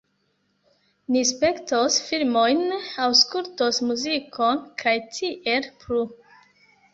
Ni 1.15 1.19
spektos 1.31 1.97
filmojn, 2.05 2.63
aŭskultos 3.09 3.81
muzikon, 3.91 4.65
kaj 4.83 4.95
tiel 5.19 5.69
plu 5.85 6.03